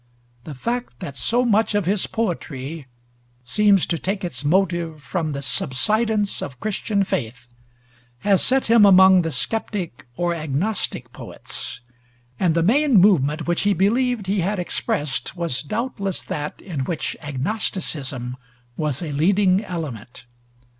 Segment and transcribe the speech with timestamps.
[0.45, 2.87] The fact that so much of his poetry
[3.43, 7.47] seems to take its motive from the subsidence of Christian faith
[8.21, 11.81] has set him among the skeptic or agnostic poets,
[12.39, 17.15] and the "main movement" which he believed he had expressed was doubtless that in which
[17.21, 18.37] agnosticism
[18.75, 20.25] was a leading element.